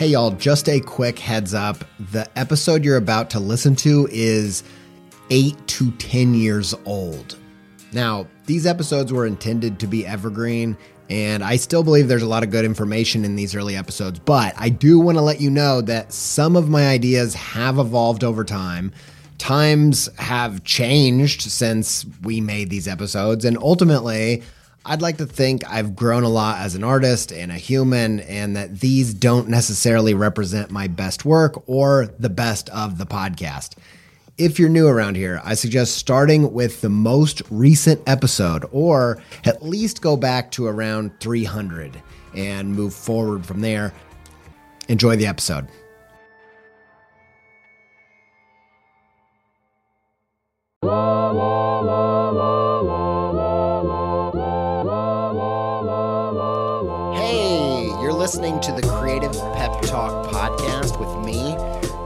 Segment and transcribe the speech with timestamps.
[0.00, 1.84] Hey, y'all, just a quick heads up.
[2.10, 4.64] The episode you're about to listen to is
[5.28, 7.36] eight to 10 years old.
[7.92, 10.78] Now, these episodes were intended to be evergreen,
[11.10, 14.54] and I still believe there's a lot of good information in these early episodes, but
[14.56, 18.42] I do want to let you know that some of my ideas have evolved over
[18.42, 18.92] time.
[19.36, 24.42] Times have changed since we made these episodes, and ultimately,
[24.84, 28.56] I'd like to think I've grown a lot as an artist and a human, and
[28.56, 33.76] that these don't necessarily represent my best work or the best of the podcast.
[34.38, 39.62] If you're new around here, I suggest starting with the most recent episode, or at
[39.62, 42.00] least go back to around 300
[42.34, 43.92] and move forward from there.
[44.88, 45.68] Enjoy the episode.
[58.30, 61.56] Listening to the Creative Pep Talk podcast with me,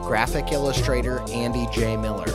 [0.06, 1.98] graphic illustrator Andy J.
[1.98, 2.32] Miller.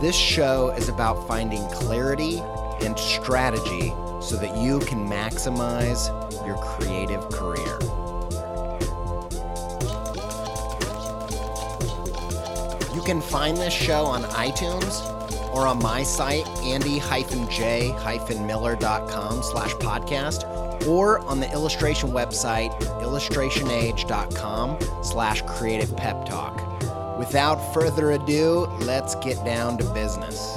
[0.00, 2.40] This show is about finding clarity
[2.80, 6.08] and strategy so that you can maximize
[6.46, 7.78] your creative career.
[12.94, 15.04] You can find this show on iTunes
[15.54, 20.57] or on my site, andy-j-miller.com slash podcast,
[20.88, 26.64] or on the illustration website, illustrationage.com slash creative pep talk.
[27.18, 30.56] Without further ado, let's get down to business.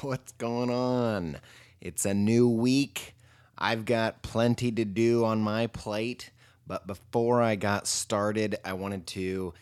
[0.02, 1.36] what's going on?
[1.80, 3.14] It's a new week.
[3.58, 6.30] I've got plenty to do on my plate,
[6.66, 9.52] but before I got started, I wanted to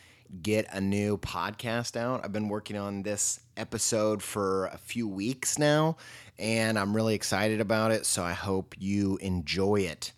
[0.43, 2.25] get a new podcast out.
[2.25, 5.97] I've been working on this episode for a few weeks now,
[6.38, 10.12] and I'm really excited about it, so I hope you enjoy it.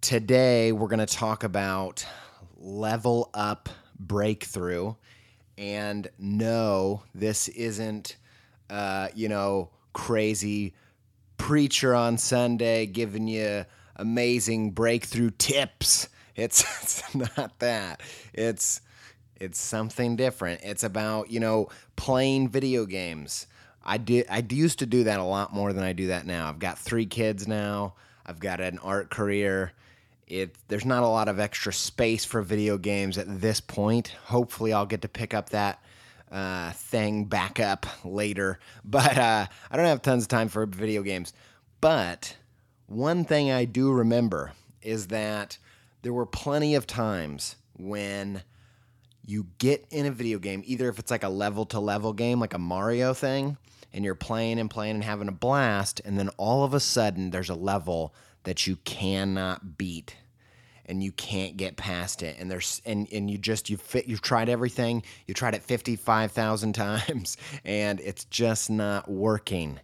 [0.00, 2.06] Today, we're going to talk about
[2.56, 3.68] level up
[3.98, 4.94] breakthrough.
[5.58, 8.16] And no, this isn't,
[8.70, 10.74] uh, you know, crazy
[11.36, 13.64] preacher on Sunday giving you
[13.96, 16.08] amazing breakthrough tips.
[16.36, 18.00] It's, it's not that.
[18.32, 18.80] It's
[19.40, 20.60] it's something different.
[20.64, 23.46] It's about you know playing video games.
[23.84, 26.48] I did I used to do that a lot more than I do that now.
[26.48, 27.94] I've got three kids now.
[28.26, 29.72] I've got an art career.
[30.26, 34.08] It there's not a lot of extra space for video games at this point.
[34.24, 35.82] Hopefully, I'll get to pick up that
[36.30, 38.58] uh, thing back up later.
[38.84, 41.32] But uh, I don't have tons of time for video games.
[41.80, 42.36] But
[42.86, 44.52] one thing I do remember
[44.82, 45.58] is that
[46.02, 48.42] there were plenty of times when
[49.26, 52.40] you get in a video game, either if it's like a level to level game,
[52.40, 53.58] like a Mario thing,
[53.92, 57.30] and you're playing and playing and having a blast, and then all of a sudden
[57.30, 58.14] there's a level
[58.44, 60.16] that you cannot beat
[60.88, 64.22] and you can't get past it and there's and and you just you fit you've
[64.22, 69.78] tried everything you tried it 55,000 times and it's just not working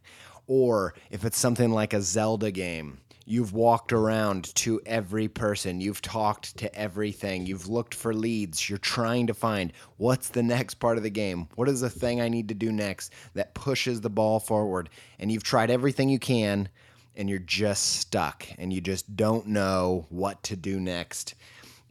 [0.46, 5.80] or if it's something like a Zelda game You've walked around to every person.
[5.80, 7.46] You've talked to everything.
[7.46, 8.68] You've looked for leads.
[8.68, 11.48] You're trying to find what's the next part of the game.
[11.54, 14.90] What is the thing I need to do next that pushes the ball forward?
[15.18, 16.68] And you've tried everything you can,
[17.16, 21.34] and you're just stuck and you just don't know what to do next.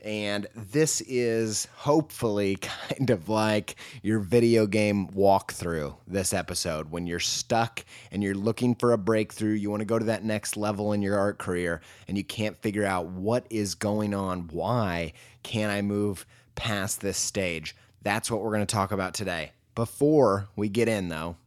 [0.04, 7.20] And this is hopefully kind of like your video game walkthrough this episode when you're
[7.20, 9.54] stuck and you're looking for a breakthrough.
[9.54, 12.58] You want to go to that next level in your art career and you can't
[12.58, 14.50] figure out what is going on.
[14.52, 16.26] Why can't I move
[16.56, 17.76] past this stage?
[18.02, 19.54] That's what we're going to talk about today.
[19.76, 21.38] Before we get in, though,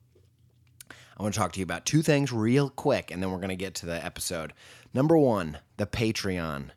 [1.17, 3.49] I want to talk to you about two things real quick, and then we're going
[3.49, 4.53] to get to the episode.
[4.93, 6.71] Number one, the Patreon.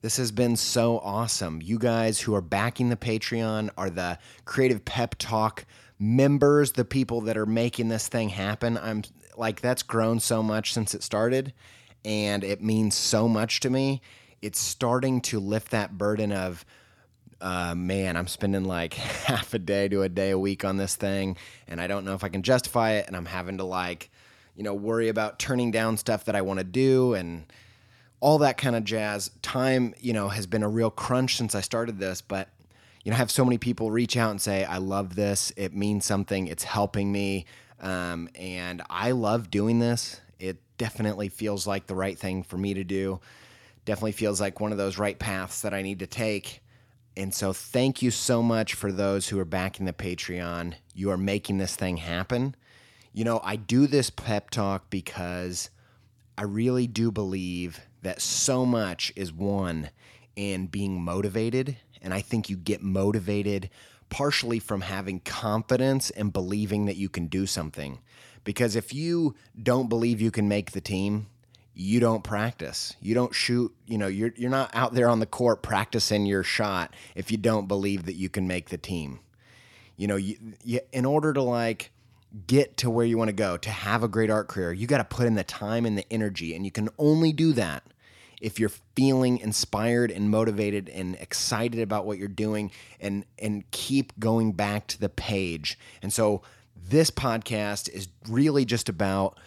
[0.00, 1.60] This has been so awesome.
[1.62, 5.66] You guys who are backing the Patreon are the Creative Pep Talk
[5.98, 8.78] members, the people that are making this thing happen.
[8.78, 9.02] I'm
[9.36, 11.52] like, that's grown so much since it started,
[12.04, 14.00] and it means so much to me.
[14.40, 16.64] It's starting to lift that burden of,
[17.40, 18.94] uh, man, I'm spending like
[19.26, 21.36] half a day to a day a week on this thing,
[21.68, 24.10] and I don't know if I can justify it, and I'm having to like,
[24.56, 27.44] you know, worry about turning down stuff that I want to do and
[28.20, 29.30] all that kind of jazz.
[29.42, 32.48] Time, you know, has been a real crunch since I started this, but
[33.04, 35.52] you know, I have so many people reach out and say, "I love this.
[35.56, 36.46] It means something.
[36.46, 37.44] It's helping me."
[37.80, 40.20] Um, and I love doing this.
[40.38, 43.20] It definitely feels like the right thing for me to do.
[43.84, 46.62] Definitely feels like one of those right paths that I need to take.
[47.16, 50.74] And so, thank you so much for those who are backing the Patreon.
[50.94, 52.56] You are making this thing happen.
[53.12, 55.70] You know, I do this pep talk because
[56.36, 59.90] I really do believe that so much is won
[60.34, 61.76] in being motivated.
[62.02, 63.70] And I think you get motivated
[64.10, 68.00] partially from having confidence and believing that you can do something.
[68.42, 71.26] Because if you don't believe you can make the team,
[71.74, 72.94] you don't practice.
[73.00, 76.42] You don't shoot, you know, you're you're not out there on the court practicing your
[76.42, 79.20] shot if you don't believe that you can make the team.
[79.96, 81.90] You know, you, you in order to like
[82.46, 84.98] get to where you want to go, to have a great art career, you got
[84.98, 87.82] to put in the time and the energy and you can only do that
[88.40, 92.70] if you're feeling inspired and motivated and excited about what you're doing
[93.00, 95.76] and and keep going back to the page.
[96.02, 96.42] And so
[96.88, 99.38] this podcast is really just about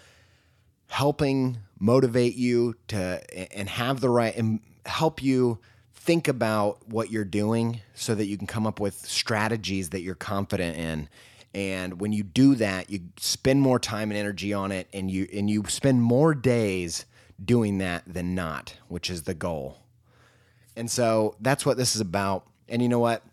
[0.88, 3.22] helping motivate you to
[3.56, 5.60] and have the right and help you
[5.94, 10.16] think about what you're doing so that you can come up with strategies that you're
[10.16, 11.10] confident in.
[11.54, 15.28] And when you do that you spend more time and energy on it and you
[15.34, 17.06] and you spend more days
[17.44, 19.80] doing that than not which is the goal.
[20.76, 22.46] And so that's what this is about.
[22.70, 23.24] And you know what?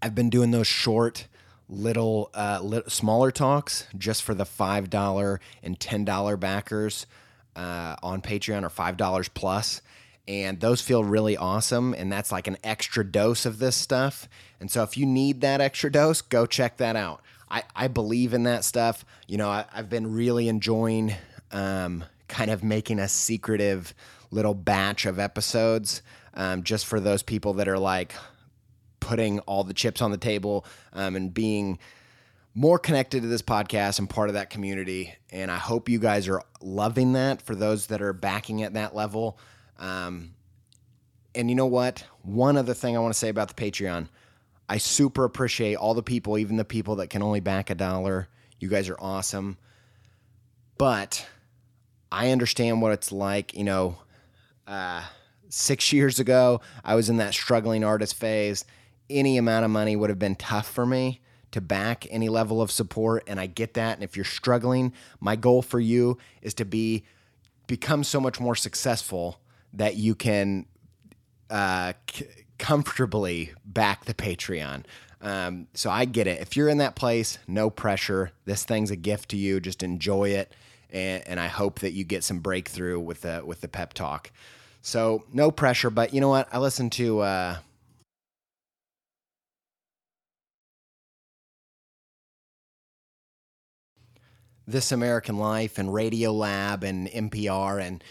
[0.00, 1.26] I've been doing those short
[1.68, 7.06] little uh, li- smaller talks just for the $5 and $10 backers
[7.56, 9.80] uh, on Patreon or $5.
[10.26, 11.94] And those feel really awesome.
[11.94, 14.28] And that's like an extra dose of this stuff.
[14.60, 17.22] And so if you need that extra dose, go check that out.
[17.50, 19.04] I, I believe in that stuff.
[19.26, 21.14] You know, I, have been really enjoying
[21.50, 23.94] um, kind of making a secretive
[24.30, 26.02] little batch of episodes
[26.34, 28.14] um, just for those people that are like
[29.08, 31.78] putting all the chips on the table um, and being
[32.54, 35.14] more connected to this podcast and part of that community.
[35.30, 38.94] And I hope you guys are loving that for those that are backing at that
[38.94, 39.38] level.
[39.78, 40.34] Um,
[41.34, 42.04] and you know what?
[42.20, 44.08] One other thing I want to say about the Patreon
[44.68, 48.28] I super appreciate all the people, even the people that can only back a dollar.
[48.60, 49.56] You guys are awesome.
[50.76, 51.26] But
[52.12, 53.96] I understand what it's like, you know.
[54.66, 55.02] Uh,
[55.48, 58.66] six years ago, I was in that struggling artist phase.
[59.10, 62.70] Any amount of money would have been tough for me to back any level of
[62.70, 66.66] support and I get that and if you're struggling my goal for you is to
[66.66, 67.04] be
[67.66, 69.40] become so much more successful
[69.72, 70.66] that you can
[71.50, 72.26] uh, c-
[72.58, 74.84] comfortably back the Patreon.
[75.20, 76.40] Um, so I get it.
[76.40, 78.32] If you're in that place, no pressure.
[78.44, 79.60] This thing's a gift to you.
[79.60, 80.54] Just enjoy it,
[80.90, 84.30] and, and I hope that you get some breakthrough with the with the pep talk.
[84.80, 85.90] So no pressure.
[85.90, 86.48] But you know what?
[86.52, 87.56] I listened to uh,
[94.68, 97.80] This American Life and Radio Lab and NPR.
[97.80, 98.04] And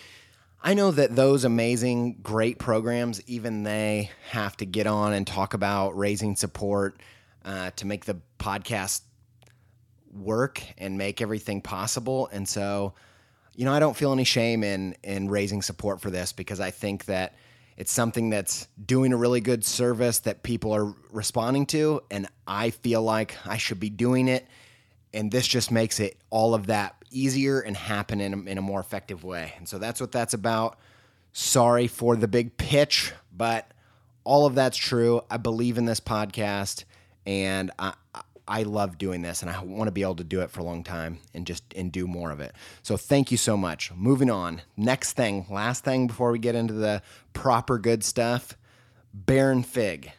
[0.63, 5.53] I know that those amazing, great programs, even they have to get on and talk
[5.53, 6.99] about raising support
[7.45, 9.01] uh, to make the podcast
[10.11, 12.27] work and make everything possible.
[12.31, 12.95] And so,
[13.55, 16.71] you know, I don't feel any shame in in raising support for this because I
[16.71, 17.35] think that
[17.77, 22.71] it's something that's doing a really good service that people are responding to, and I
[22.71, 24.47] feel like I should be doing it.
[25.13, 28.61] And this just makes it all of that easier and happen in a, in a
[28.61, 29.53] more effective way.
[29.57, 30.77] And so that's what that's about.
[31.31, 33.71] Sorry for the big pitch, but
[34.23, 35.21] all of that's true.
[35.29, 36.83] I believe in this podcast,
[37.25, 37.93] and I,
[38.47, 40.63] I love doing this, and I want to be able to do it for a
[40.63, 42.53] long time and just and do more of it.
[42.81, 43.91] So thank you so much.
[43.93, 44.61] Moving on.
[44.75, 47.01] Next thing, last thing before we get into the
[47.33, 48.57] proper good stuff.
[49.13, 50.11] Baron Fig.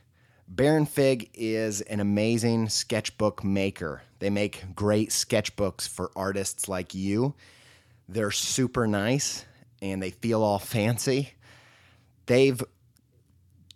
[0.50, 4.02] Baron Fig is an amazing sketchbook maker.
[4.18, 7.34] They make great sketchbooks for artists like you.
[8.08, 9.44] They're super nice
[9.82, 11.34] and they feel all fancy.
[12.24, 12.62] They've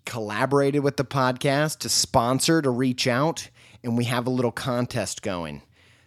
[0.07, 3.51] collaborated with the podcast to sponsor, to reach out,
[3.85, 5.61] and we have a little contest going.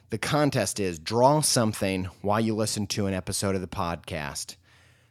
[0.09, 4.55] The contest is draw something while you listen to an episode of the podcast.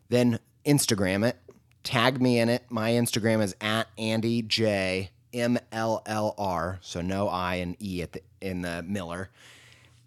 [0.09, 1.37] Then Instagram it,
[1.85, 2.65] tag me in it.
[2.71, 8.03] My Instagram is at Andy J M L L R, so no I and E
[8.03, 9.31] at the, in the Miller.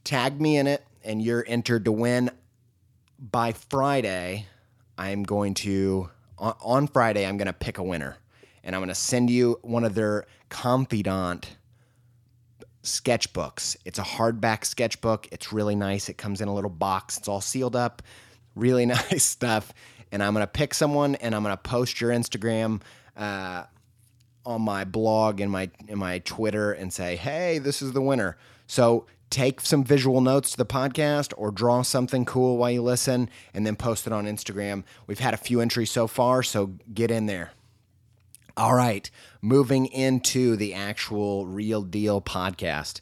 [0.04, 2.32] Tag me in it, and you're entered to win.
[3.20, 4.46] By Friday,
[4.98, 7.26] I'm going to on, on Friday.
[7.26, 8.18] I'm going to pick a winner,
[8.64, 11.58] and I'm going to send you one of their confidant
[12.88, 13.76] sketchbooks.
[13.86, 15.28] It's a hardback sketchbook.
[15.32, 16.10] It's really nice.
[16.10, 17.18] It comes in a little box.
[17.18, 18.02] It's all sealed up.
[18.56, 19.74] Really nice stuff.
[20.12, 22.82] And I'm going to pick someone and I'm going to post your Instagram
[23.18, 23.64] uh,
[24.48, 29.06] on my blog and my my Twitter and say, "Hey, this is the winner." So
[29.30, 33.68] take some visual notes to the podcast or draw something cool while you listen and
[33.68, 34.84] then post it on Instagram.
[35.06, 37.52] We've had a few entries so far, so get in there.
[38.56, 39.12] All right,
[39.42, 43.02] moving into the actual real deal podcast.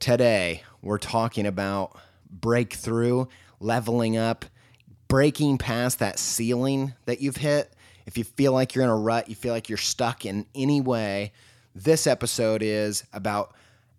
[0.00, 1.96] Today, we're talking about
[2.28, 3.26] breakthrough,
[3.60, 4.46] leveling up,
[5.08, 7.74] breaking past that ceiling that you've hit.
[8.10, 10.80] If you feel like you're in a rut, you feel like you're stuck in any
[10.80, 11.30] way,
[11.76, 13.54] this episode is about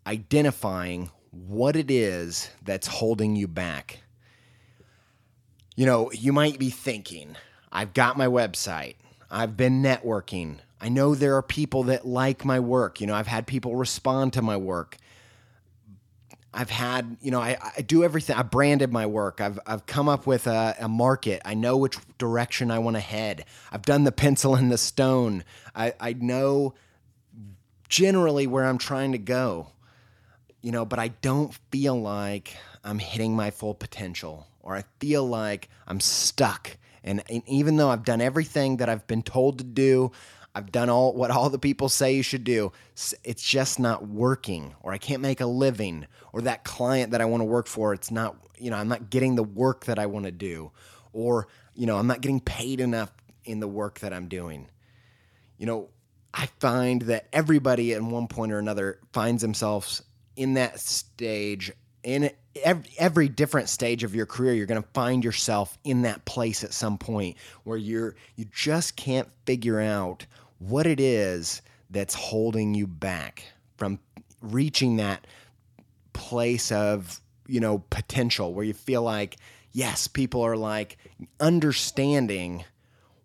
[0.05, 4.01] identifying what it is that's holding you back.
[5.77, 7.37] You know, you might be thinking,
[7.71, 8.95] I've got my website,
[9.29, 12.99] I've been networking, I know there are people that like my work.
[12.99, 14.97] You know, I've had people respond to my work.
[16.53, 18.35] I've had, you know, I, I do everything.
[18.35, 19.39] I branded my work.
[19.39, 21.41] I've, I've come up with a, a market.
[21.45, 23.45] I know which direction I want to head.
[23.71, 25.45] I've done the pencil and the stone.
[25.73, 26.73] I, I know
[27.87, 29.67] generally where I'm trying to go,
[30.61, 35.25] you know, but I don't feel like I'm hitting my full potential or I feel
[35.25, 36.77] like I'm stuck.
[37.03, 40.11] And, and even though I've done everything that I've been told to do,
[40.53, 42.71] I've done all what all the people say you should do.
[43.23, 47.25] It's just not working, or I can't make a living, or that client that I
[47.25, 50.07] want to work for, it's not, you know, I'm not getting the work that I
[50.07, 50.71] want to do,
[51.13, 53.11] or, you know, I'm not getting paid enough
[53.45, 54.67] in the work that I'm doing.
[55.57, 55.89] You know,
[56.33, 60.03] I find that everybody at one point or another finds themselves
[60.35, 61.71] in that stage
[62.03, 62.31] in
[62.63, 66.63] every, every different stage of your career you're going to find yourself in that place
[66.63, 70.25] at some point where you're you just can't figure out
[70.61, 73.43] what it is that's holding you back
[73.77, 73.99] from
[74.41, 75.25] reaching that
[76.13, 79.37] place of you know potential where you feel like
[79.71, 80.97] yes people are like
[81.39, 82.63] understanding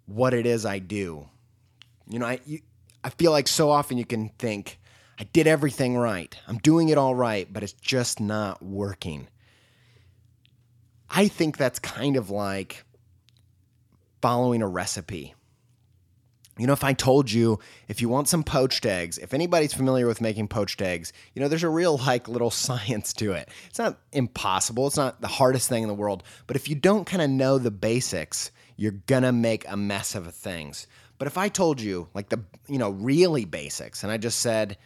[0.06, 1.28] what it is i do.
[2.08, 2.60] You know i you,
[3.04, 4.78] i feel like so often you can think
[5.18, 6.34] i did everything right.
[6.48, 9.28] I'm doing it all right but it's just not working.
[11.10, 12.84] I think that's kind of like
[14.22, 15.35] following a recipe
[16.58, 17.58] you know, if I told you
[17.88, 21.48] if you want some poached eggs, if anybody's familiar with making poached eggs, you know,
[21.48, 23.48] there's a real like little science to it.
[23.68, 27.06] It's not impossible, it's not the hardest thing in the world, but if you don't
[27.06, 30.86] kind of know the basics, you're gonna make a mess of things.
[31.18, 34.76] But if I told you like the, you know, really basics, and I just said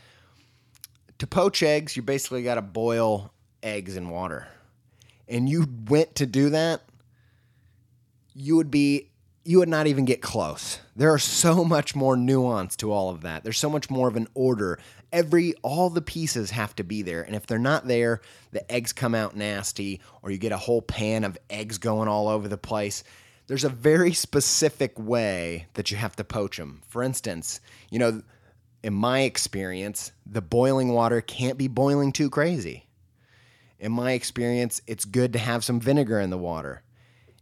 [1.19, 4.49] to poach eggs, you basically got to boil eggs in water,
[5.29, 6.83] and you went to do that,
[8.35, 9.10] you would be
[9.44, 10.80] you would not even get close.
[10.94, 13.42] There are so much more nuance to all of that.
[13.42, 14.78] There's so much more of an order.
[15.12, 18.20] Every all the pieces have to be there, and if they're not there,
[18.52, 22.28] the eggs come out nasty, or you get a whole pan of eggs going all
[22.28, 23.02] over the place.
[23.47, 26.82] There's a very specific way that you have to poach them.
[26.87, 28.23] For instance, you know,
[28.82, 32.87] in my experience, the boiling water can't be boiling too crazy.
[33.78, 36.82] In my experience, it's good to have some vinegar in the water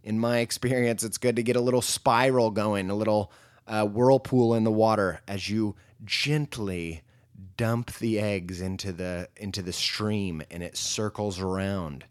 [0.09, 3.31] in my experience, it's good to get a little spiral going, a little
[3.67, 7.03] uh, whirlpool in the water as you gently
[7.59, 12.07] dump the eggs into the into the stream and it circles around.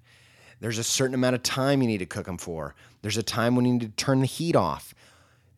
[0.59, 2.75] There's a certain amount of time you need to cook them for.
[3.01, 4.93] There's a time when you need to turn the heat off.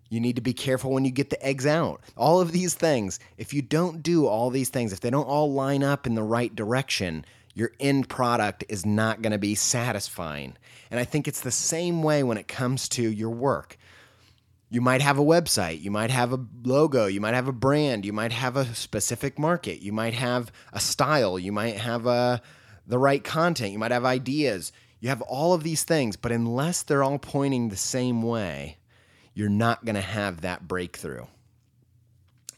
[0.09, 1.99] You need to be careful when you get the eggs out.
[2.15, 5.51] All of these things, if you don't do all these things, if they don't all
[5.51, 10.55] line up in the right direction, your end product is not going to be satisfying.
[10.91, 13.77] And I think it's the same way when it comes to your work.
[14.71, 18.05] You might have a website, you might have a logo, you might have a brand,
[18.05, 22.39] you might have a specific market, you might have a style, you might have a,
[22.85, 24.71] the right content, you might have ideas.
[24.99, 28.77] You have all of these things, but unless they're all pointing the same way,
[29.33, 31.25] you're not going to have that breakthrough.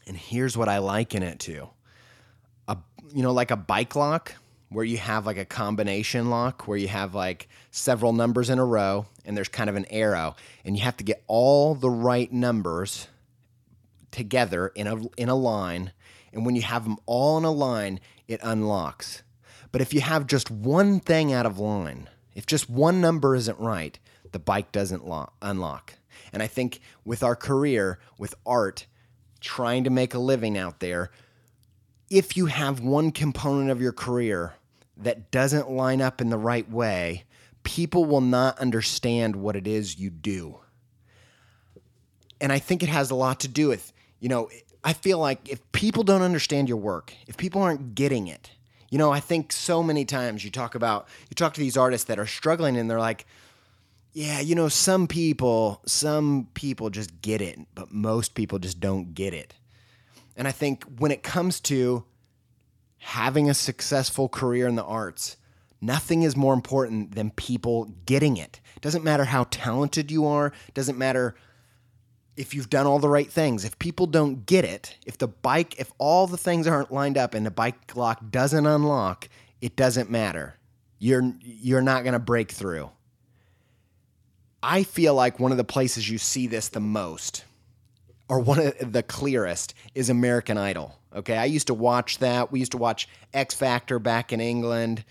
[0.06, 1.70] And here's what I liken it to.
[2.68, 2.76] A
[3.14, 4.34] you know like a bike lock
[4.72, 8.64] where you have like a combination lock where you have like several numbers in a
[8.64, 12.32] row and there's kind of an arrow and you have to get all the right
[12.32, 13.08] numbers
[14.10, 15.92] together in a in a line
[16.32, 19.22] and when you have them all in a line it unlocks.
[19.70, 23.58] But if you have just one thing out of line, if just one number isn't
[23.58, 23.98] right,
[24.32, 25.94] the bike doesn't lock, unlock.
[26.32, 28.86] And I think with our career, with art,
[29.40, 31.10] trying to make a living out there,
[32.10, 34.54] if you have one component of your career
[34.96, 37.24] that doesn't line up in the right way,
[37.62, 40.58] people will not understand what it is you do.
[42.40, 44.48] And I think it has a lot to do with, you know,
[44.84, 48.50] I feel like if people don't understand your work, if people aren't getting it,
[48.90, 52.06] you know, I think so many times you talk about, you talk to these artists
[52.08, 53.26] that are struggling and they're like,
[54.12, 59.14] yeah, you know, some people, some people just get it, but most people just don't
[59.14, 59.54] get it.
[60.36, 62.04] And I think when it comes to
[63.02, 65.36] having a successful career in the arts,
[65.80, 68.60] nothing is more important than people getting it.
[68.80, 71.34] Doesn't matter how talented you are, doesn't matter
[72.36, 73.64] if you've done all the right things.
[73.64, 77.34] If people don't get it, if the bike, if all the things aren't lined up
[77.34, 79.28] and the bike lock doesn't unlock,
[79.60, 80.54] it doesn't matter.
[81.00, 82.88] You're you're not going to break through.
[84.62, 87.44] I feel like one of the places you see this the most
[88.28, 91.01] or one of the clearest is American Idol.
[91.14, 92.50] Okay, I used to watch that.
[92.50, 95.04] We used to watch X Factor back in England,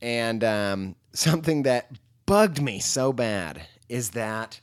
[0.00, 1.90] and um, something that
[2.26, 4.60] bugged me so bad is that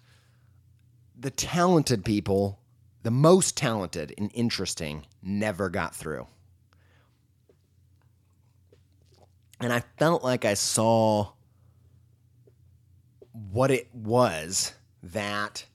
[1.20, 2.60] the talented people,
[3.04, 6.28] the most talented and interesting, never got through.
[9.60, 11.32] And I felt like I saw
[13.52, 15.66] what it was that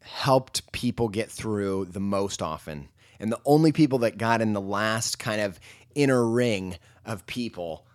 [0.00, 2.88] helped people get through the most often.
[3.20, 5.58] And the only people that got in the last kind of
[5.94, 7.86] inner ring of people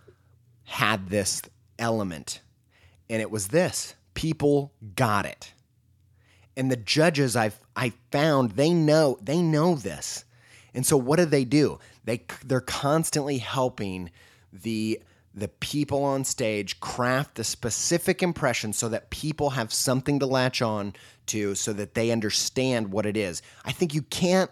[0.64, 1.42] had this
[1.78, 2.42] element.
[3.10, 5.54] And it was this people got it.
[6.56, 10.26] And the judges I've I found they know they know this.
[10.74, 11.80] And so what do they do?
[12.04, 14.12] They they're constantly helping
[14.52, 15.02] the
[15.34, 20.62] the people on stage craft the specific impression so that people have something to latch
[20.62, 20.94] on
[21.28, 23.42] to so that they understand what it is.
[23.64, 24.52] I think you can't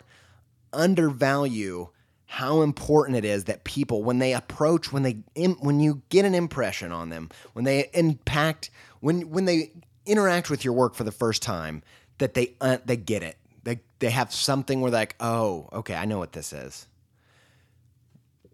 [0.74, 1.90] undervalue
[2.26, 5.14] how important it is that people when they approach when they
[5.60, 9.72] when you get an impression on them, when they impact when when they
[10.06, 11.84] interact with your work for the first time
[12.18, 13.38] that they uh, they get it.
[13.64, 16.88] They they have something where they're like, "Oh, okay, I know what this is."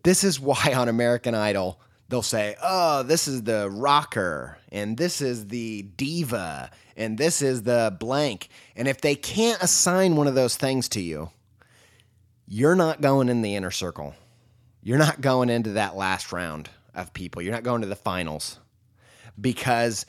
[0.03, 1.79] This is why on American Idol
[2.13, 7.63] they'll say, oh, this is the rocker, and this is the diva, and this is
[7.63, 8.49] the blank.
[8.75, 11.31] And if they can't assign one of those things to you,
[12.47, 14.15] you're not going in the inner circle.
[14.81, 17.41] You're not going into that last round of people.
[17.41, 18.59] You're not going to the finals
[19.39, 20.05] because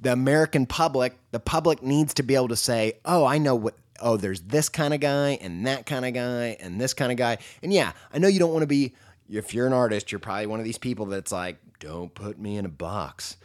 [0.00, 3.76] the American public, the public needs to be able to say, oh, I know what,
[4.00, 7.18] oh, there's this kind of guy and that kind of guy and this kind of
[7.18, 7.38] guy.
[7.62, 8.94] And yeah, I know you don't want to be
[9.28, 12.56] if you're an artist, you're probably one of these people that's like, don't put me
[12.56, 13.36] in a box.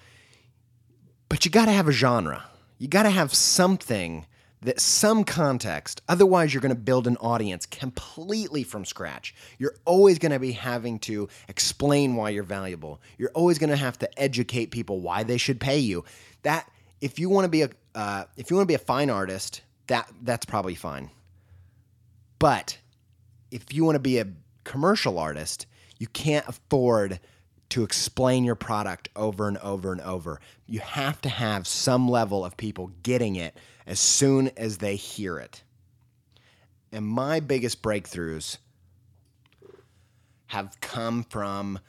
[1.29, 2.43] But you got to have a genre.
[2.77, 4.25] You got to have something
[4.63, 6.01] that some context.
[6.07, 9.35] Otherwise, you're going to build an audience completely from scratch.
[9.57, 13.01] You're always going to be having to explain why you're valuable.
[13.17, 16.05] You're always going to have to educate people why they should pay you.
[16.43, 16.69] That
[17.01, 19.61] if you want to be a uh, if you want to be a fine artist,
[19.87, 21.11] that that's probably fine.
[22.39, 22.77] But
[23.51, 24.27] if you want to be a
[24.63, 25.67] commercial artist,
[25.99, 27.19] you can't afford
[27.69, 30.39] to explain your product over and over and over.
[30.67, 35.39] You have to have some level of people getting it as soon as they hear
[35.39, 35.63] it.
[36.91, 38.57] And my biggest breakthroughs
[40.47, 41.79] have come from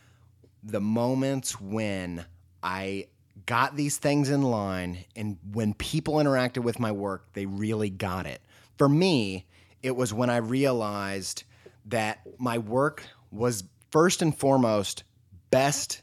[0.63, 2.25] the moments when
[2.63, 3.07] I
[3.47, 8.27] got these things in line, and when people interacted with my work, they really got
[8.27, 8.41] it.
[8.79, 9.45] For me,
[9.83, 11.45] it was when I realized
[11.87, 15.05] that my work was first and foremost
[15.51, 16.01] best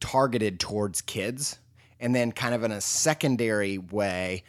[0.00, 1.58] targeted towards kids,
[1.98, 4.44] and then kind of in a secondary way,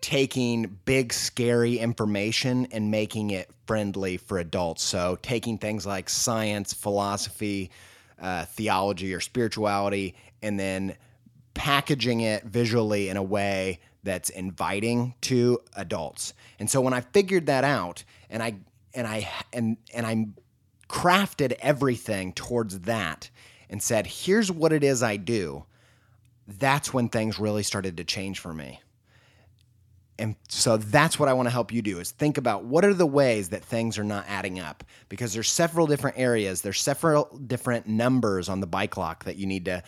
[0.00, 4.82] taking big, scary information and making it friendly for adults.
[4.82, 7.70] So, taking things like science, philosophy,
[8.20, 10.96] uh, theology, or spirituality, and then
[11.54, 16.32] packaging it visually in a way that's inviting to adults.
[16.58, 18.54] And so when I figured that out and I
[18.94, 20.26] and I and and I
[20.88, 23.28] crafted everything towards that
[23.68, 25.64] and said, "Here's what it is I do."
[26.46, 28.80] That's when things really started to change for me.
[30.18, 32.94] And so that's what I want to help you do is think about what are
[32.94, 37.38] the ways that things are not adding up because there's several different areas, there's several
[37.46, 39.82] different numbers on the bike lock that you need to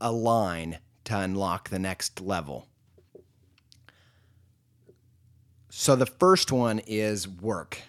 [0.00, 2.66] align to unlock the next level.
[5.68, 7.80] So the first one is work.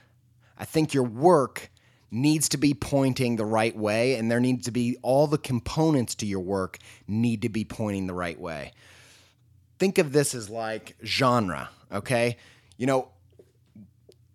[0.58, 1.72] I think your work
[2.12, 6.16] needs to be pointing the right way and there needs to be all the components
[6.16, 8.74] to your work need to be pointing the right way
[9.82, 12.38] think of this as like genre, okay?
[12.78, 13.08] You know,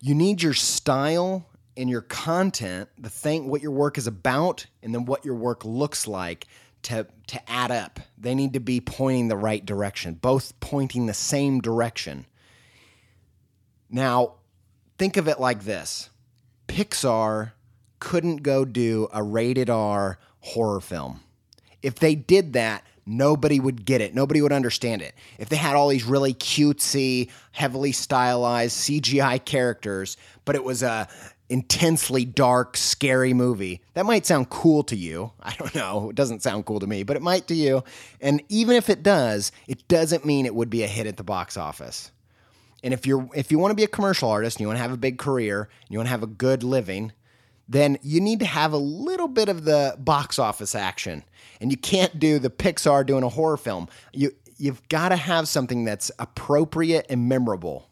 [0.01, 4.93] you need your style and your content, the thing what your work is about and
[4.93, 6.47] then what your work looks like
[6.83, 8.01] to to add up.
[8.17, 12.25] They need to be pointing the right direction, both pointing the same direction.
[13.89, 14.33] Now,
[14.97, 16.09] think of it like this.
[16.67, 17.53] Pixar
[17.99, 21.21] couldn't go do a rated R horror film.
[21.81, 24.13] If they did that, nobody would get it.
[24.13, 25.15] Nobody would understand it.
[25.39, 31.07] If they had all these really cutesy, heavily stylized CGI characters, but it was a
[31.49, 33.81] intensely dark, scary movie.
[33.93, 35.31] That might sound cool to you.
[35.41, 36.09] I don't know.
[36.09, 37.83] It doesn't sound cool to me, but it might to you.
[38.19, 41.23] And even if it does, it doesn't mean it would be a hit at the
[41.23, 42.11] box office.
[42.83, 44.83] And if you're if you want to be a commercial artist and you want to
[44.83, 47.11] have a big career, and you want to have a good living,
[47.69, 51.23] then you need to have a little bit of the box office action.
[51.59, 53.89] And you can't do the Pixar doing a horror film.
[54.13, 57.89] You you've got to have something that's appropriate and memorable.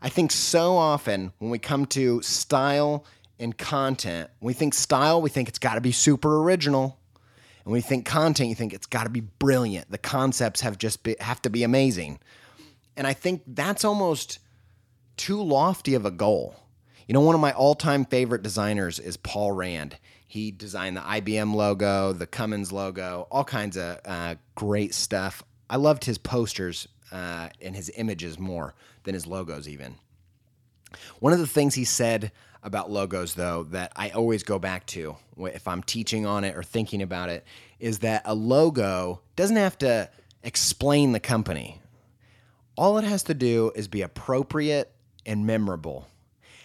[0.00, 3.04] I think so often when we come to style
[3.38, 6.98] and content, when we think style, we think it's got to be super original.
[7.64, 9.90] And when we think content, you think it's got to be brilliant.
[9.90, 12.20] The concepts have just be, have to be amazing.
[12.96, 14.38] And I think that's almost
[15.16, 16.56] too lofty of a goal.
[17.08, 19.96] You know, one of my all time favorite designers is Paul Rand.
[20.26, 25.42] He designed the IBM logo, the Cummins logo, all kinds of uh, great stuff.
[25.70, 29.94] I loved his posters uh, and his images more than his logos, even.
[31.18, 32.30] One of the things he said
[32.62, 36.62] about logos, though, that I always go back to if I'm teaching on it or
[36.62, 37.46] thinking about it,
[37.80, 40.10] is that a logo doesn't have to
[40.42, 41.80] explain the company.
[42.76, 44.92] All it has to do is be appropriate
[45.24, 46.06] and memorable.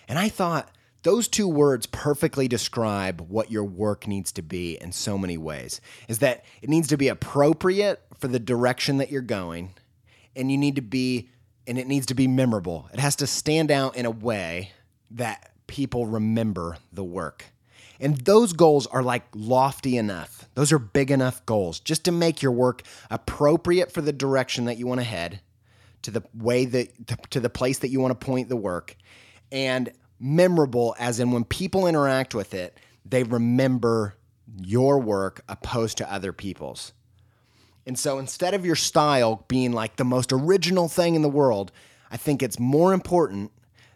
[0.07, 0.69] And I thought
[1.03, 5.81] those two words perfectly describe what your work needs to be in so many ways.
[6.07, 9.73] Is that it needs to be appropriate for the direction that you're going,
[10.35, 11.29] and you need to be
[11.65, 12.89] and it needs to be memorable.
[12.93, 14.71] It has to stand out in a way
[15.11, 17.45] that people remember the work.
[17.99, 20.49] And those goals are like lofty enough.
[20.55, 24.77] Those are big enough goals just to make your work appropriate for the direction that
[24.77, 25.39] you want to head,
[26.01, 28.97] to the way that to the place that you want to point the work,
[29.53, 34.15] and memorable as in when people interact with it, they remember
[34.61, 36.91] your work opposed to other people's.
[37.85, 41.71] And so instead of your style being like the most original thing in the world,
[42.11, 43.51] I think it's more important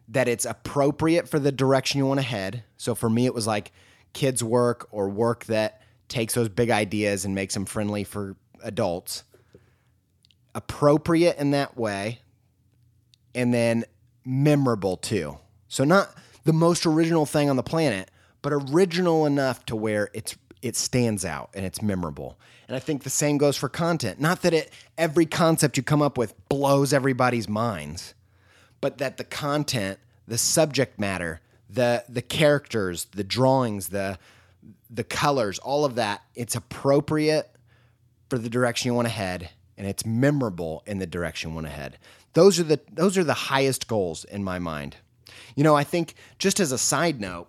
[0.09, 2.63] that it's appropriate for the direction you want to head.
[2.77, 3.71] So for me, it was like
[4.13, 9.23] kids' work or work that takes those big ideas and makes them friendly for adults.
[10.55, 12.21] Appropriate in that way,
[13.35, 13.85] and then
[14.25, 15.37] memorable too.
[15.67, 18.09] So not the most original thing on the planet,
[18.41, 22.39] but original enough to where it's it stands out and it's memorable.
[22.67, 24.19] And I think the same goes for content.
[24.19, 28.15] Not that it every concept you come up with blows everybody's minds,
[28.81, 34.17] but that the content, the subject matter, the the characters, the drawings, the
[34.89, 37.51] the colors, all of that, it's appropriate
[38.29, 41.67] for the direction you want to head and it's memorable in the direction you want
[41.67, 41.97] to head.
[42.33, 44.97] Those are the those are the highest goals in my mind.
[45.57, 47.47] You know, I think just as a side note,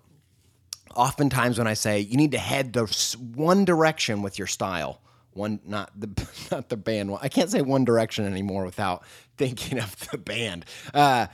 [0.97, 2.87] oftentimes when I say you need to head the
[3.35, 5.03] one direction with your style,
[5.35, 6.09] one not the
[6.51, 7.17] not the band.
[7.21, 9.05] I can't say One Direction anymore without
[9.37, 10.65] thinking of the band.
[10.95, 11.27] Uh,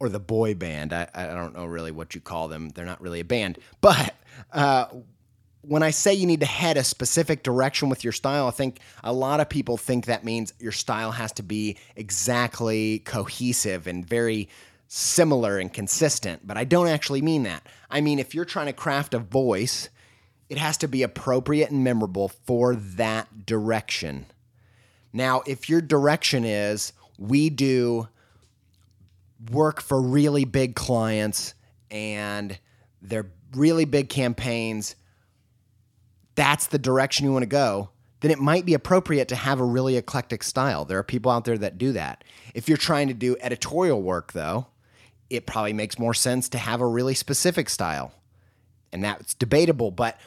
[0.00, 0.92] or the boy band.
[0.92, 2.70] I, I don't know really what you call them.
[2.70, 3.58] They're not really a band.
[3.80, 4.14] But
[4.52, 4.86] uh,
[5.62, 8.80] when I say you need to head a specific direction with your style, I think
[9.04, 14.04] a lot of people think that means your style has to be exactly cohesive and
[14.04, 14.48] very
[14.88, 17.66] similar and consistent, but I don't actually mean that.
[17.90, 19.90] I mean, if you're trying to craft a voice,
[20.48, 24.26] it has to be appropriate and memorable for that direction.
[25.12, 28.08] Now, if your direction is we do
[29.50, 31.54] work for really big clients
[31.90, 32.58] and
[33.02, 34.96] they're really big campaigns,
[36.34, 39.64] that's the direction you want to go, then it might be appropriate to have a
[39.64, 40.84] really eclectic style.
[40.84, 42.24] There are people out there that do that.
[42.54, 44.66] If you're trying to do editorial work, though,
[45.30, 48.12] it probably makes more sense to have a really specific style.
[48.92, 50.18] And that's debatable, but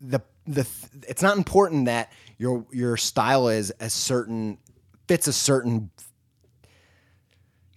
[0.00, 0.66] the the
[1.08, 4.58] it's not important that your your style is a certain
[5.08, 5.90] fits a certain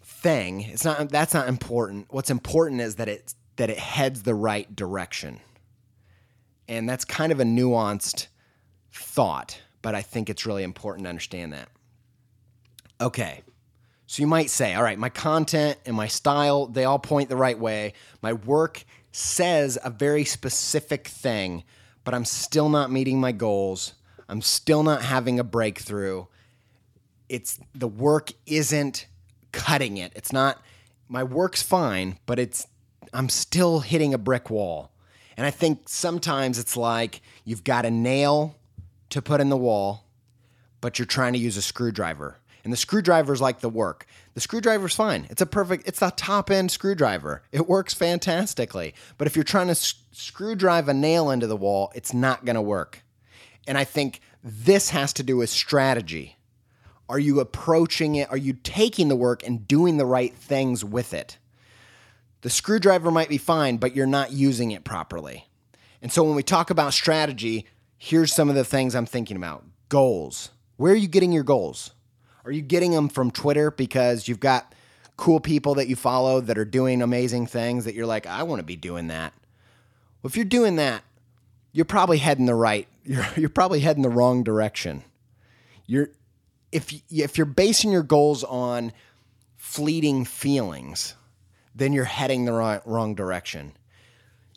[0.04, 0.62] thing.
[0.62, 2.08] It's not that's not important.
[2.10, 5.40] What's important is that it that it heads the right direction.
[6.68, 8.28] And that's kind of a nuanced
[8.92, 11.70] thought, but I think it's really important to understand that.
[13.00, 13.42] Okay.
[14.08, 17.36] So you might say, all right, my content and my style, they all point the
[17.36, 17.94] right way.
[18.22, 21.66] My work says a very specific thing,
[22.06, 23.94] but I'm still not meeting my goals.
[24.30, 26.26] I'm still not having a breakthrough.
[27.28, 29.08] It's the work isn't
[29.52, 30.14] cutting it.
[30.16, 30.62] It's not
[31.10, 32.66] my work's fine, but it's
[33.14, 34.92] I'm still hitting a brick wall.
[35.36, 38.56] And I think sometimes it's like you've got a nail
[39.10, 40.06] to put in the wall,
[40.80, 42.38] but you're trying to use a screwdriver.
[42.68, 44.06] And the screwdriver's like the work.
[44.34, 45.26] The screwdriver's fine.
[45.30, 47.42] It's a perfect, it's the top end screwdriver.
[47.54, 48.94] It works fantastically.
[49.18, 52.44] But if you're trying to s- screw drive a nail into the wall, it's not
[52.44, 53.06] going to work.
[53.70, 56.36] And I think this has to do with strategy.
[57.08, 58.30] Are you approaching it?
[58.32, 61.38] Are you taking the work and doing the right things with it?
[62.42, 65.48] The screwdriver might be fine, but you're not using it properly.
[66.02, 67.66] And so when we talk about strategy,
[67.98, 70.50] here's some of the things I'm thinking about goals.
[70.76, 71.92] Where are you getting your goals?
[72.48, 74.74] Are you getting them from Twitter because you've got
[75.18, 78.60] cool people that you follow that are doing amazing things that you're like, I want
[78.60, 79.34] to be doing that?
[80.22, 81.04] Well, if you're doing that,
[81.74, 85.04] you're probably heading the right, you're, you're probably heading the wrong direction.
[85.88, 86.12] You're,
[86.72, 88.94] if, if you're basing your goals on
[89.58, 91.16] fleeting feelings,
[91.76, 93.74] then you're heading the wrong, wrong direction.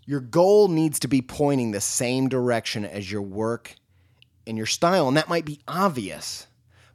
[0.07, 3.75] Your goal needs to be pointing the same direction as your work
[4.47, 6.47] and your style, and that might be obvious.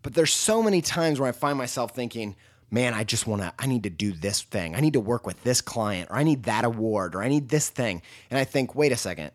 [0.05, 2.35] But there's so many times where I find myself thinking,
[2.69, 4.75] man, I just want to, I need to do this thing.
[4.75, 7.49] I need to work with this client, or I need that award, or I need
[7.49, 8.03] this thing.
[8.29, 9.31] And I think, wait a second.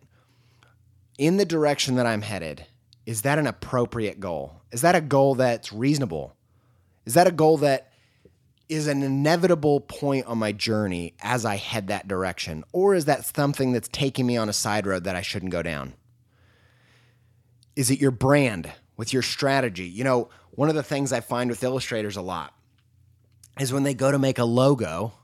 [1.18, 2.66] In the direction that I'm headed,
[3.04, 4.62] is that an appropriate goal?
[4.70, 6.36] Is that a goal that's reasonable?
[7.04, 7.90] Is that a goal that
[8.68, 12.62] is an inevitable point on my journey as I head that direction?
[12.72, 15.62] Or is that something that's taking me on a side road that I shouldn't go
[15.64, 15.94] down?
[17.74, 19.86] Is it your brand with your strategy?
[19.86, 22.52] You know, one of the things I find with illustrators a lot
[23.58, 25.14] is when they go to make a logo,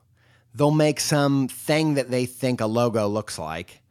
[0.54, 3.82] they'll make some thing that they think a logo looks like.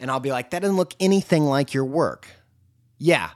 [0.00, 2.26] And I'll be like, that doesn't look anything like your work.
[2.98, 3.30] Yeah,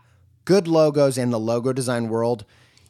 [0.44, 2.44] good logos in the logo design world,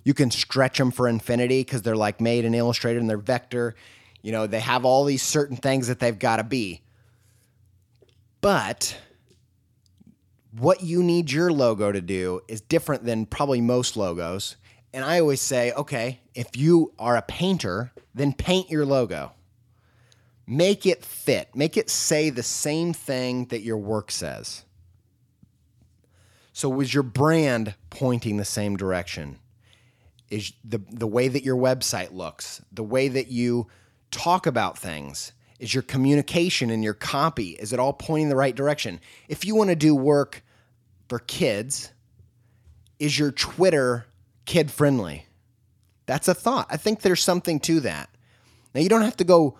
[0.04, 3.74] you can stretch them for infinity because they're like made and illustrated and they're vector.
[4.22, 6.80] You know, they have all these certain things that they've got to be.
[8.40, 8.96] But
[10.52, 14.56] what you need your logo to do is different than probably most logos.
[14.92, 19.32] And I always say, okay, if you are a painter, then paint your logo.
[20.46, 24.64] Make it fit, make it say the same thing that your work says.
[26.52, 29.38] So, was your brand pointing the same direction?
[30.28, 33.68] Is the, the way that your website looks, the way that you
[34.10, 38.56] talk about things, is your communication and your copy, is it all pointing the right
[38.56, 38.98] direction?
[39.28, 40.42] If you want to do work
[41.08, 41.92] for kids,
[42.98, 44.06] is your Twitter
[44.44, 45.26] kid friendly?
[46.06, 46.66] That's a thought.
[46.68, 48.10] I think there's something to that.
[48.74, 49.56] Now, you don't have to go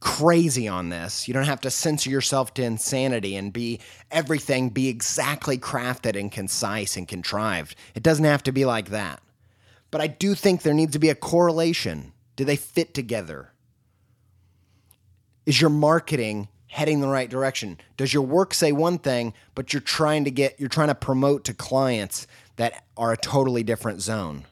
[0.00, 1.26] crazy on this.
[1.26, 6.30] You don't have to censor yourself to insanity and be everything be exactly crafted and
[6.30, 7.76] concise and contrived.
[7.94, 9.22] It doesn't have to be like that.
[9.90, 12.12] But I do think there needs to be a correlation.
[12.36, 13.52] Do they fit together?
[15.50, 17.80] Is your marketing heading the right direction?
[17.96, 21.42] Does your work say one thing, but you're trying to get you're trying to promote
[21.46, 24.44] to clients that are a totally different zone?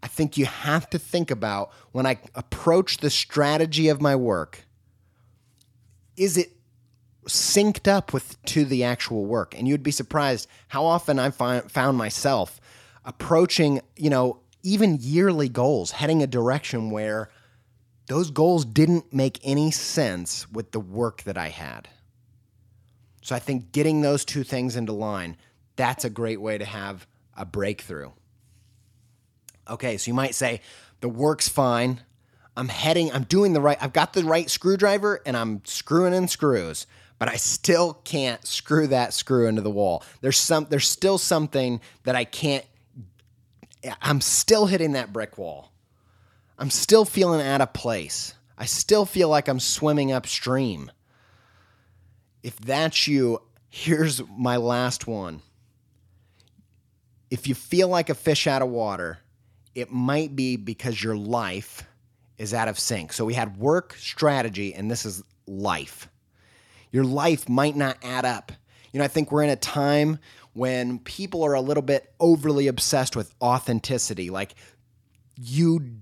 [0.00, 4.64] I think you have to think about when I approach the strategy of my work,
[6.16, 6.52] is it
[7.26, 9.58] synced up with to the actual work?
[9.58, 12.60] And you'd be surprised how often I find, found myself
[13.04, 17.28] approaching, you know, even yearly goals, heading a direction where
[18.08, 21.88] those goals didn't make any sense with the work that I had.
[23.22, 25.36] So I think getting those two things into line,
[25.76, 28.10] that's a great way to have a breakthrough.
[29.68, 30.62] Okay, so you might say,
[31.00, 32.00] the work's fine.
[32.56, 36.26] I'm heading, I'm doing the right, I've got the right screwdriver and I'm screwing in
[36.26, 36.86] screws,
[37.18, 40.02] but I still can't screw that screw into the wall.
[40.22, 42.64] There's some there's still something that I can't
[44.02, 45.72] I'm still hitting that brick wall.
[46.58, 48.34] I'm still feeling out of place.
[48.56, 50.90] I still feel like I'm swimming upstream.
[52.42, 55.42] If that's you, here's my last one.
[57.30, 59.18] If you feel like a fish out of water,
[59.74, 61.84] it might be because your life
[62.38, 63.12] is out of sync.
[63.12, 66.08] So we had work, strategy, and this is life.
[66.90, 68.50] Your life might not add up.
[68.92, 70.18] You know, I think we're in a time
[70.54, 74.30] when people are a little bit overly obsessed with authenticity.
[74.30, 74.54] Like
[75.36, 76.00] you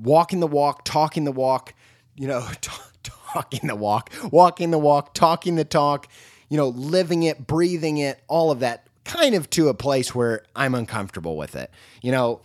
[0.00, 1.74] walking the walk, talking the walk,
[2.16, 2.70] you know, t-
[3.02, 6.08] talking the walk, walking the walk, talking the talk,
[6.48, 10.44] you know, living it, breathing it, all of that kind of to a place where
[10.54, 11.70] I'm uncomfortable with it.
[12.02, 12.40] You know,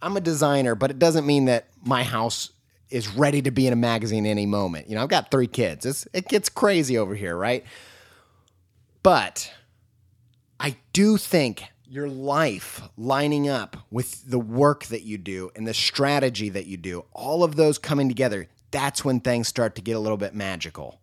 [0.00, 2.50] I'm a designer, but it doesn't mean that my house
[2.90, 4.88] is ready to be in a magazine any moment.
[4.88, 5.86] You know, I've got three kids.
[5.86, 7.64] It's, it gets crazy over here, right?
[9.02, 9.50] But
[10.60, 15.74] I do think your life lining up with the work that you do and the
[15.74, 19.94] strategy that you do, all of those coming together, that's when things start to get
[19.94, 20.98] a little bit magical.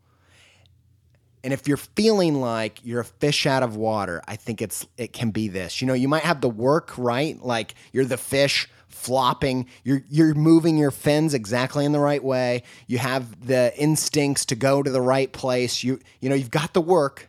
[1.43, 5.13] And if you're feeling like you're a fish out of water, I think it's it
[5.13, 5.80] can be this.
[5.80, 7.39] You know, you might have the work, right?
[7.39, 9.67] Like you're the fish flopping.
[9.84, 12.63] You're you're moving your fins exactly in the right way.
[12.88, 15.84] You have the instincts to go to the right place.
[15.84, 17.29] You you know you've got the work.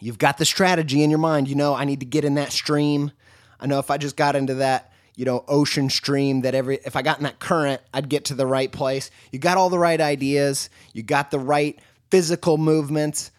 [0.00, 1.48] You've got the strategy in your mind.
[1.48, 3.12] You know I need to get in that stream.
[3.60, 6.94] I know if I just got into that you know ocean stream that every if
[6.96, 9.10] I got in that current I'd get to the right place.
[9.32, 10.70] You got all the right ideas.
[10.92, 11.78] You got the right
[12.10, 13.30] physical movements,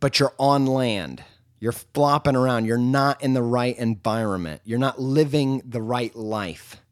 [0.00, 1.24] but you're on land
[1.62, 2.64] you're flopping around.
[2.64, 4.62] You're not in the right environment.
[4.64, 6.82] You're not living the right life.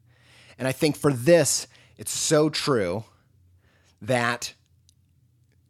[0.57, 3.03] And I think for this, it's so true
[4.01, 4.53] that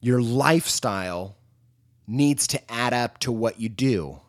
[0.02, 1.36] your lifestyle
[2.12, 4.20] needs to add up to what you do.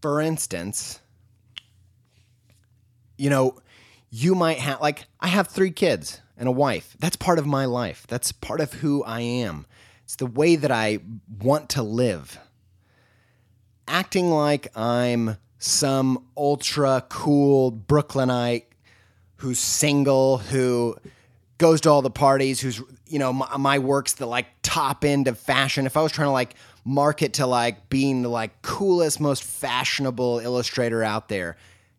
[0.00, 1.00] For instance,
[3.16, 3.58] you know,
[4.10, 6.96] you might have, like, I have three kids and a wife.
[6.98, 8.06] That's part of my life.
[8.08, 9.66] That's part of who I am.
[10.04, 11.00] It's the way that I
[11.40, 12.38] want to live
[13.88, 18.66] acting like I'm some ultra cool Brooklynite
[19.36, 20.96] who's single, who
[21.58, 25.28] goes to all the parties, who's, you know, my, my, work's the like top end
[25.28, 25.86] of fashion.
[25.86, 30.40] If I was trying to like market to like being the like coolest, most fashionable
[30.40, 31.56] illustrator out there,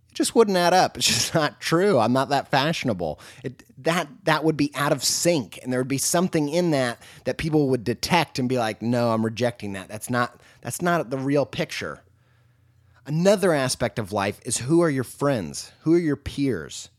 [0.10, 0.98] it just wouldn't add up.
[0.98, 2.00] It's just not true.
[2.00, 3.20] I'm not that fashionable.
[3.44, 7.02] It, that that would be out of sync, and there would be something in that
[7.26, 9.88] that people would detect and be like, "No, I'm rejecting that.
[9.88, 12.02] That's not that's not the real picture."
[13.06, 15.72] Another aspect of life is who are your friends?
[15.82, 16.90] Who are your peers?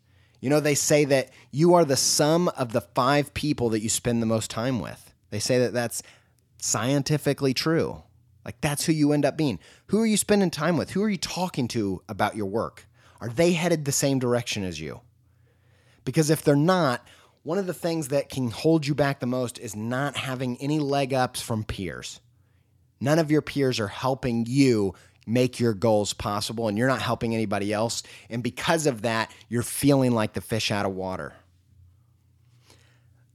[0.41, 3.89] You know, they say that you are the sum of the five people that you
[3.89, 5.13] spend the most time with.
[5.31, 6.03] They say that that's
[6.59, 8.03] scientifically true.
[8.45, 9.59] Like, that's who you end up being.
[9.89, 10.91] Who are you spending time with?
[10.91, 12.87] Who are you talking to about your work?
[13.21, 15.03] Are they headed the same direction as you?
[16.07, 17.07] Because if they're not,
[17.43, 20.79] one of the things that can hold you back the most is not having any
[20.79, 22.21] leg ups from peers.
[23.01, 24.95] None of your peers are helping you
[25.27, 28.03] make your goals possible, and you're not helping anybody else.
[28.29, 31.35] And because of that, you're feeling like the fish out of water.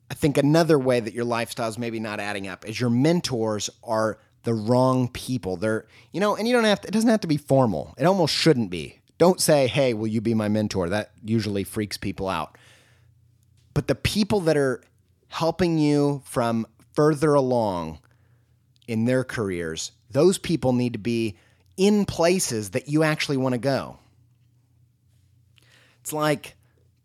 [0.09, 3.69] I think another way that your lifestyle is maybe not adding up is your mentors
[3.83, 5.57] are the wrong people.
[5.57, 7.95] They're, you know, and you don't have to, it doesn't have to be formal.
[7.97, 8.99] It almost shouldn't be.
[9.17, 10.89] Don't say, hey, will you be my mentor?
[10.89, 12.57] That usually freaks people out.
[13.73, 14.81] But the people that are
[15.29, 17.99] helping you from further along
[18.87, 21.37] in their careers, those people need to be
[21.77, 23.97] in places that you actually want to go.
[26.01, 26.55] It's like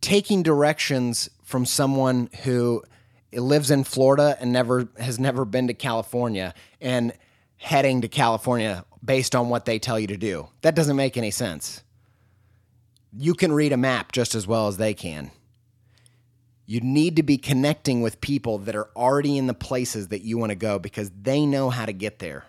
[0.00, 2.82] taking directions from someone who
[3.32, 7.12] lives in Florida and never has never been to California and
[7.56, 10.48] heading to California based on what they tell you to do.
[10.62, 11.82] That doesn't make any sense
[13.12, 15.30] you can read a map just as well as they can.
[16.66, 20.38] You need to be connecting with people that are already in the places that you
[20.38, 22.44] want to go because they know how to get there.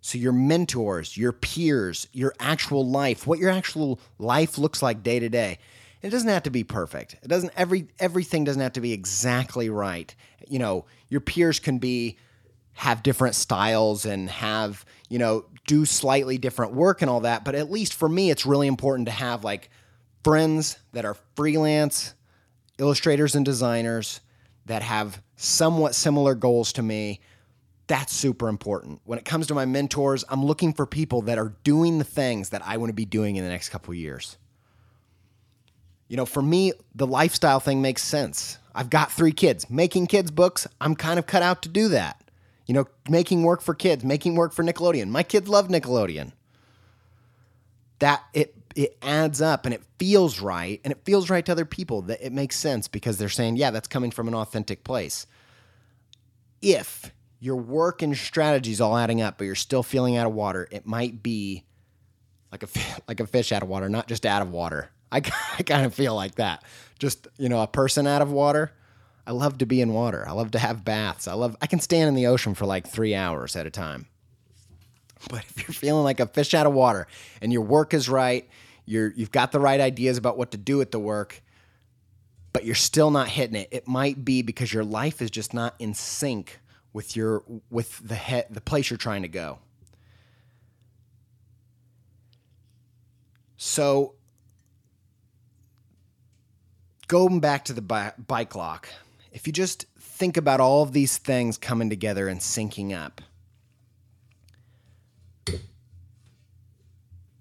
[0.00, 5.18] So, your mentors, your peers, your actual life, what your actual life looks like day
[5.20, 5.58] to day,
[6.02, 7.16] it doesn't have to be perfect.
[7.22, 10.14] It doesn't every everything doesn't have to be exactly right.
[10.48, 12.16] You know, your peers can be
[12.74, 17.44] have different styles and have, you know, do slightly different work and all that.
[17.44, 19.68] But at least for me, it's really important to have like
[20.24, 22.14] friends that are freelance
[22.78, 24.20] illustrators and designers
[24.66, 27.20] that have somewhat similar goals to me,
[27.90, 29.00] That's super important.
[29.02, 32.50] When it comes to my mentors, I'm looking for people that are doing the things
[32.50, 34.38] that I want to be doing in the next couple years.
[36.06, 38.58] You know, for me, the lifestyle thing makes sense.
[38.76, 39.68] I've got three kids.
[39.68, 42.22] Making kids' books, I'm kind of cut out to do that.
[42.66, 45.08] You know, making work for kids, making work for Nickelodeon.
[45.08, 46.30] My kids love Nickelodeon.
[47.98, 51.64] That it it adds up and it feels right and it feels right to other
[51.64, 55.26] people that it makes sense because they're saying, yeah, that's coming from an authentic place.
[56.62, 57.10] If
[57.40, 60.68] your work and strategy is all adding up, but you're still feeling out of water,
[60.70, 61.64] it might be
[62.52, 62.68] like a
[63.08, 64.90] like a fish out of water, not just out of water.
[65.10, 65.16] I,
[65.58, 66.62] I kind of feel like that.
[66.98, 68.72] Just you know, a person out of water.
[69.26, 70.24] I love to be in water.
[70.26, 71.28] I love to have baths.
[71.28, 71.56] I love.
[71.60, 74.06] I can stand in the ocean for like three hours at a time.
[75.28, 77.06] But if you're feeling like a fish out of water
[77.42, 78.48] and your work is right,
[78.86, 81.42] you're you've got the right ideas about what to do at the work,
[82.52, 83.68] but you're still not hitting it.
[83.70, 86.58] It might be because your life is just not in sync
[86.92, 89.58] with your with the head the place you're trying to go.
[93.56, 94.14] So
[97.08, 98.88] going back to the bi- bike lock,
[99.32, 103.20] if you just think about all of these things coming together and syncing up,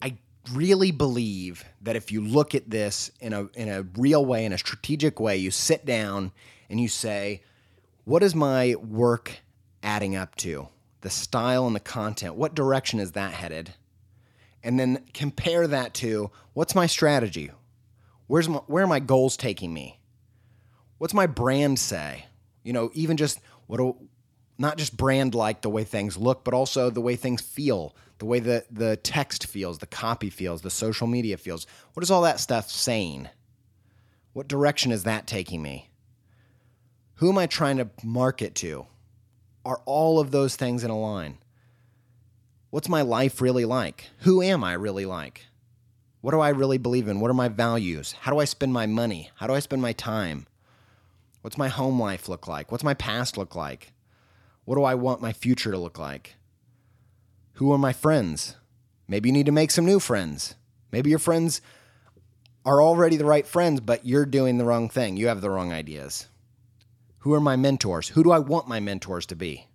[0.01, 0.17] I
[0.51, 4.53] really believe that if you look at this in a in a real way, in
[4.53, 6.31] a strategic way, you sit down
[6.69, 7.43] and you say,
[8.09, 9.37] what is my work
[9.83, 10.67] adding up to?
[11.01, 12.33] The style and the content.
[12.33, 13.75] What direction is that headed?
[14.63, 17.51] And then compare that to what's my strategy?
[18.25, 19.99] Where's my, where are my goals taking me?
[20.97, 22.25] What's my brand say?
[22.63, 23.95] You know, even just what do,
[24.57, 28.25] not just brand like the way things look, but also the way things feel, the
[28.25, 31.67] way the the text feels, the copy feels, the social media feels.
[31.93, 33.29] What is all that stuff saying?
[34.33, 35.88] What direction is that taking me?
[37.19, 38.87] Who am I trying to market to?
[39.65, 41.37] Are all of those things in a line?
[42.69, 44.05] What's my life really like?
[44.19, 45.45] Who am I really like?
[46.21, 47.19] What do I really believe in?
[47.19, 48.13] What are my values?
[48.21, 49.31] How do I spend my money?
[49.35, 50.47] How do I spend my time?
[51.41, 52.71] What's my home life look like?
[52.71, 53.91] What's my past look like?
[54.63, 56.37] What do I want my future to look like?
[57.55, 58.55] Who are my friends?
[59.09, 60.55] Maybe you need to make some new friends.
[60.89, 61.61] Maybe your friends
[62.63, 65.17] are already the right friends, but you're doing the wrong thing.
[65.17, 66.29] You have the wrong ideas.
[67.19, 68.09] Who are my mentors?
[68.09, 69.67] Who do I want my mentors to be?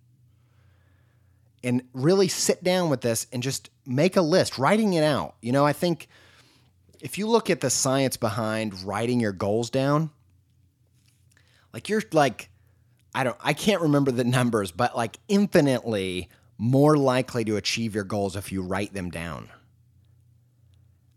[1.63, 5.35] And really sit down with this and just make a list, writing it out.
[5.41, 6.07] You know, I think
[7.01, 10.09] if you look at the science behind writing your goals down,
[11.73, 12.49] like you're like,
[13.13, 18.03] I don't, I can't remember the numbers, but like infinitely more likely to achieve your
[18.03, 19.49] goals if you write them down.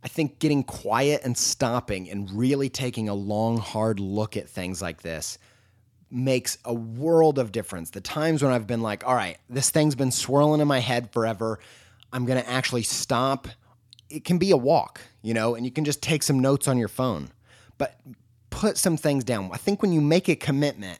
[0.02, 4.80] I think getting quiet and stopping and really taking a long, hard look at things
[4.80, 5.38] like this
[6.10, 7.90] makes a world of difference.
[7.90, 11.12] The times when I've been like, all right, this thing's been swirling in my head
[11.12, 11.58] forever.
[12.12, 13.48] I'm going to actually stop.
[14.08, 16.78] It can be a walk, you know, and you can just take some notes on
[16.78, 17.28] your phone,
[17.76, 18.00] but
[18.50, 19.50] put some things down.
[19.52, 20.98] I think when you make a commitment,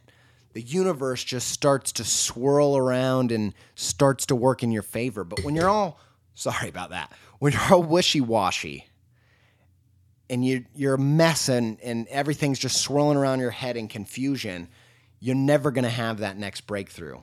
[0.53, 5.25] the universe just starts to swirl around and starts to work in your favor.
[5.25, 6.01] But when you're all,
[6.35, 8.87] sorry about that, when you're all wishy washy,
[10.31, 14.69] and you, you're a mess and, and everything's just swirling around your head in confusion,
[15.21, 17.21] you're never going to have that next breakthrough.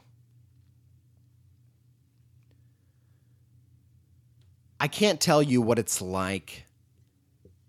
[4.79, 6.65] I can't tell you what it's like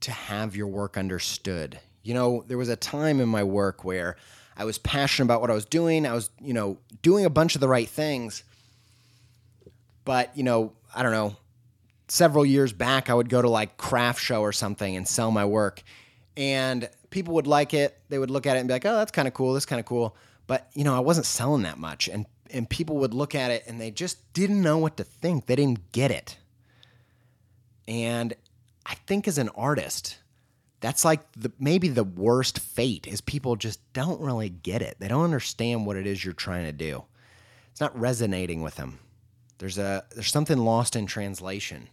[0.00, 1.78] to have your work understood.
[2.02, 4.16] You know, there was a time in my work where
[4.56, 6.06] I was passionate about what I was doing.
[6.06, 8.42] I was, you know, doing a bunch of the right things.
[10.04, 11.36] But, you know, I don't know,
[12.08, 15.44] several years back, I would go to like craft show or something and sell my
[15.44, 15.82] work.
[16.36, 17.98] And people would like it.
[18.08, 19.52] They would look at it and be like, "Oh, that's kind of cool.
[19.52, 22.96] That's kind of cool." But you know, I wasn't selling that much, and and people
[22.98, 25.46] would look at it and they just didn't know what to think.
[25.46, 26.36] They didn't get it.
[27.88, 28.34] And
[28.84, 30.18] I think as an artist,
[30.80, 34.96] that's like the maybe the worst fate is people just don't really get it.
[34.98, 37.04] They don't understand what it is you're trying to do.
[37.70, 38.98] It's not resonating with them.
[39.58, 41.88] There's a there's something lost in translation.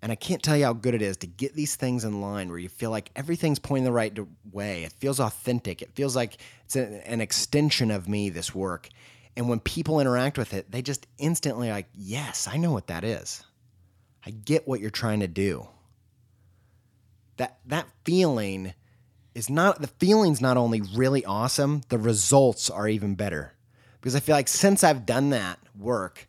[0.00, 2.48] And I can't tell you how good it is to get these things in line
[2.50, 4.16] where you feel like everything's pointing the right
[4.52, 4.84] way.
[4.84, 5.82] It feels authentic.
[5.82, 8.88] It feels like it's an extension of me, this work.
[9.36, 13.02] And when people interact with it, they just instantly like, yes, I know what that
[13.02, 13.44] is.
[14.24, 15.68] I get what you're trying to do.
[17.36, 18.74] That that feeling
[19.34, 23.54] is not the feeling's not only really awesome, the results are even better.
[24.00, 26.27] Because I feel like since I've done that work,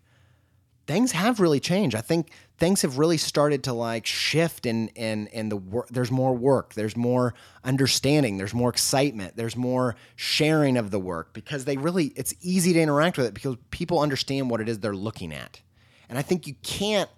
[0.89, 1.95] things have really changed.
[1.95, 6.09] I think things have really started to like shift and and and the work there's
[6.09, 11.65] more work, there's more understanding, there's more excitement, there's more sharing of the work because
[11.65, 14.95] they really it's easy to interact with it because people understand what it is they're
[14.95, 15.61] looking at.
[16.09, 17.09] And I think you can't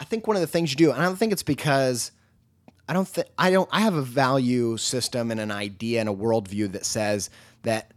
[0.00, 2.10] I think one of the things you do, and I don't think it's because
[2.88, 6.12] I don't think I don't I have a value system and an idea and a
[6.12, 7.30] worldview that says
[7.62, 7.94] that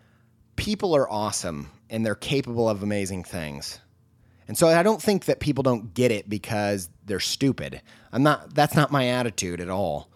[0.56, 3.80] people are awesome and they're capable of amazing things.
[4.52, 7.82] And so I don't think that people don't get it because they're stupid.
[8.12, 10.10] I'm not that's not my attitude at all.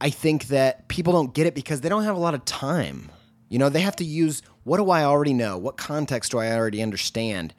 [0.00, 3.10] I think that people don't get it because they don't have a lot of time.
[3.50, 5.58] You know, they have to use what do I already know?
[5.58, 7.52] What context do I already understand?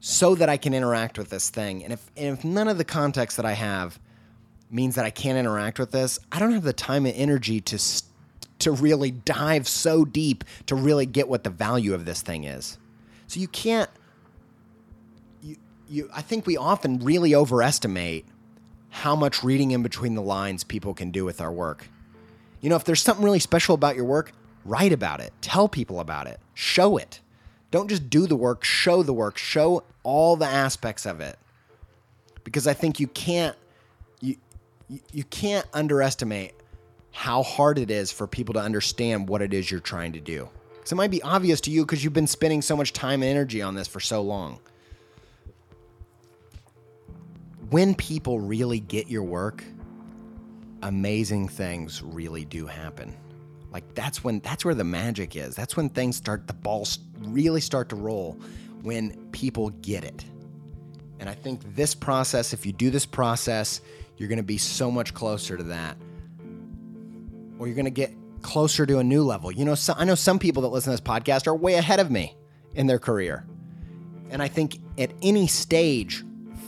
[0.00, 1.84] So that I can interact with this thing.
[1.84, 4.00] And if and if none of the context that I have
[4.68, 7.78] means that I can't interact with this, I don't have the time and energy to
[8.58, 12.78] to really dive so deep to really get what the value of this thing is.
[13.28, 13.90] So you can't
[15.88, 18.26] you I think we often really overestimate
[18.90, 21.88] how much reading in between the lines people can do with our work.
[22.60, 24.32] You know, if there's something really special about your work,
[24.64, 27.20] write about it, tell people about it, show it.
[27.70, 31.38] Don't just do the work, show the work, show all the aspects of it.
[32.44, 33.56] Because I think you can't
[34.20, 34.36] you
[35.12, 36.54] you can't underestimate
[37.10, 40.48] how hard it is for people to understand what it is you're trying to do.
[40.74, 43.30] Because it might be obvious to you because you've been spending so much time and
[43.30, 44.60] energy on this for so long.
[47.70, 49.64] When people really get your work,
[50.82, 53.16] amazing things really do happen.
[53.72, 55.54] Like that's when that's where the magic is.
[55.54, 58.38] That's when things start the balls really start to roll
[58.82, 60.24] when people get it.
[61.18, 63.80] And I think this process, if you do this process,
[64.16, 65.96] you're going to be so much closer to that.
[67.58, 68.12] Or you're going to get
[68.42, 69.50] closer to a new level.
[69.50, 72.00] You know, so, I know some people that listen to this podcast are way ahead
[72.00, 72.36] of me
[72.74, 73.46] in their career.
[74.30, 76.22] And I think at any stage,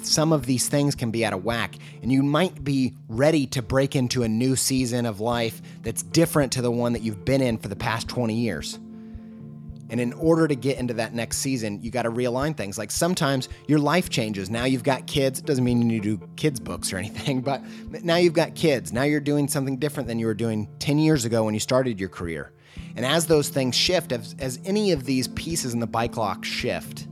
[0.09, 3.63] some of these things can be out of whack, and you might be ready to
[3.63, 7.43] break into a new season of life that's different to the one that you've been
[7.43, 8.79] in for the past 20 years.
[9.91, 12.77] And in order to get into that next season, you got to realign things.
[12.77, 14.51] Like sometimes your life changes.
[14.51, 15.39] Now you've got kids.
[15.39, 17.63] It doesn't mean you need to do kids' books or anything, but
[18.03, 18.93] now you've got kids.
[18.93, 21.99] Now you're doing something different than you were doing 10 years ago when you started
[21.99, 22.53] your career.
[22.97, 26.45] And as those things shift, as, as any of these pieces in the bike lock
[26.45, 27.07] shift,